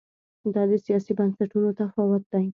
[0.53, 2.45] دا د سیاسي بنسټونو تفاوت دی.